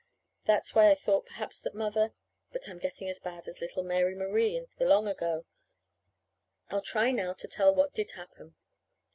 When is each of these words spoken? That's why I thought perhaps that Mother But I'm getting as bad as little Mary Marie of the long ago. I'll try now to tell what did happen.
That's 0.45 0.73
why 0.73 0.89
I 0.89 0.95
thought 0.95 1.27
perhaps 1.27 1.61
that 1.61 1.75
Mother 1.75 2.15
But 2.51 2.67
I'm 2.67 2.79
getting 2.79 3.07
as 3.07 3.19
bad 3.19 3.47
as 3.47 3.61
little 3.61 3.83
Mary 3.83 4.15
Marie 4.15 4.57
of 4.57 4.75
the 4.79 4.85
long 4.85 5.07
ago. 5.07 5.45
I'll 6.71 6.81
try 6.81 7.11
now 7.11 7.33
to 7.33 7.47
tell 7.47 7.75
what 7.75 7.93
did 7.93 8.09
happen. 8.13 8.55